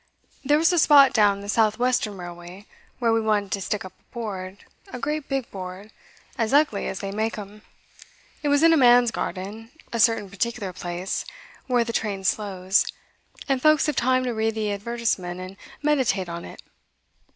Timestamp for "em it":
7.37-8.47